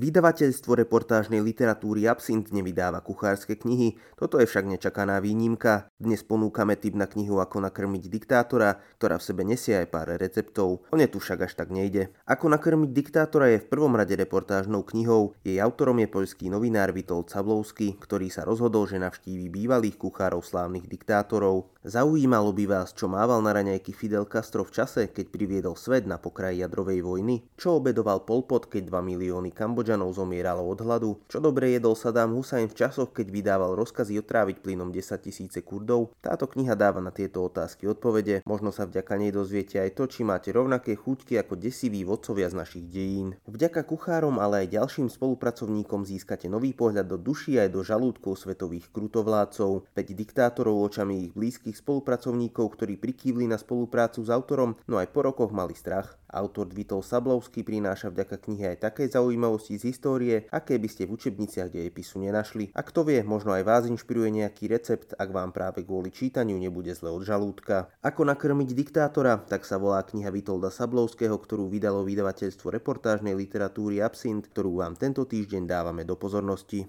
[0.00, 5.92] Vydavateľstvo reportážnej literatúry Absint nevydáva kuchárske knihy, toto je však nečakaná výnimka.
[6.00, 10.88] Dnes ponúkame tip na knihu Ako nakrmiť diktátora, ktorá v sebe nesie aj pár receptov.
[10.88, 12.08] O ne tu však až tak nejde.
[12.24, 17.28] Ako nakrmiť diktátora je v prvom rade reportážnou knihou, jej autorom je poľský novinár Vitold
[17.28, 21.76] Cablovský, ktorý sa rozhodol, že navštíví bývalých kuchárov slávnych diktátorov.
[21.84, 26.16] Zaujímalo by vás, čo mával na raňajky Fidel Castro v čase, keď priviedol svet na
[26.16, 27.44] pokraj jadrovej vojny?
[27.60, 31.18] Čo obedoval Pol Pot, keď 2 milióny Kambodžanov zomieralo od hladu?
[31.26, 36.14] Čo dobre jedol Saddam Hussein v časoch, keď vydával rozkazy otráviť plynom 10 tisíce kurdov?
[36.22, 40.22] Táto kniha dáva na tieto otázky odpovede, možno sa vďaka nej dozviete aj to, či
[40.22, 43.34] máte rovnaké chuťky ako desiví vodcovia z našich dejín.
[43.48, 48.92] Vďaka kuchárom, ale aj ďalším spolupracovníkom získate nový pohľad do duší aj do žalúdkov svetových
[48.92, 55.08] krutovládcov, 5 diktátorov očami ich blízkych spolupracovníkov, ktorí prikývli na spoluprácu s autorom, no aj
[55.08, 56.20] po rokoch mali strach.
[56.30, 61.18] Autor Dvitol Sablovský prináša vďaka knihe aj také zaujímavosti z histórie, aké by ste v
[61.18, 62.70] učebniciach dejepisu nenašli.
[62.70, 66.94] A kto vie, možno aj vás inšpiruje nejaký recept, ak vám práve kvôli čítaniu nebude
[66.94, 67.90] zle od žalúdka.
[68.06, 74.46] Ako nakrmiť diktátora, tak sa volá kniha Vitolda Sablovského, ktorú vydalo vydavateľstvo reportážnej literatúry Absint,
[74.54, 76.78] ktorú vám tento týždeň dávame do pozornosti.